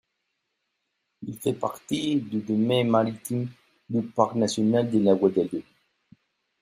Il 1.27 1.37
fait 1.37 1.53
partie 1.53 2.15
du 2.15 2.41
domaine 2.41 2.89
maritime 2.89 3.47
du 3.87 4.01
Parc 4.01 4.33
national 4.33 4.89
de 4.89 4.97
la 4.97 5.13
Guadeloupe. 5.13 5.63